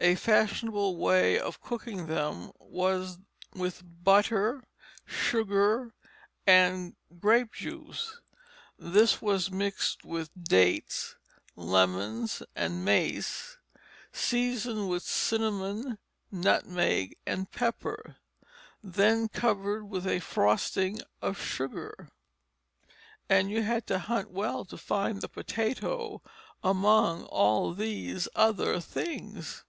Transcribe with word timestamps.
A 0.00 0.16
fashionable 0.16 0.96
way 0.96 1.38
of 1.38 1.62
cooking 1.62 2.08
them 2.08 2.50
was 2.58 3.16
with 3.54 3.80
butter, 4.02 4.64
sugar, 5.06 5.94
and 6.48 6.96
grape 7.20 7.52
juice; 7.52 8.20
this 8.76 9.22
was 9.22 9.52
mixed 9.52 10.04
with 10.04 10.30
dates, 10.42 11.14
lemons, 11.54 12.42
and 12.56 12.84
mace; 12.84 13.56
seasoned 14.12 14.88
with 14.88 15.04
cinnamon, 15.04 15.98
nutmeg, 16.30 17.16
and 17.24 17.50
pepper; 17.52 18.16
then 18.82 19.28
covered 19.28 19.84
with 19.88 20.08
a 20.08 20.18
frosting 20.18 21.00
of 21.22 21.40
sugar 21.40 22.10
and 23.28 23.48
you 23.48 23.62
had 23.62 23.86
to 23.86 24.00
hunt 24.00 24.32
well 24.32 24.64
to 24.66 24.76
find 24.76 25.20
the 25.20 25.28
potato 25.28 26.20
among 26.64 27.22
all 27.26 27.72
these 27.72 28.28
other 28.34 28.80
things. 28.80 29.62